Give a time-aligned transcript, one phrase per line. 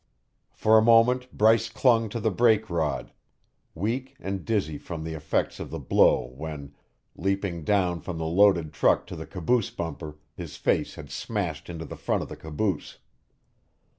[0.51, 3.11] For a moment Bryce clung to the brake rod,
[3.75, 6.73] weak and dizzy from the effects of the blow when,
[7.15, 11.85] leaping down from the loaded truck to the caboose bumper, his face had smashed into
[11.85, 12.97] the front of the caboose.